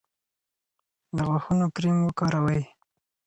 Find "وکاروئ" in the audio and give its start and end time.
2.03-2.61